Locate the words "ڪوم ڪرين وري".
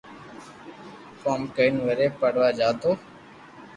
1.21-2.07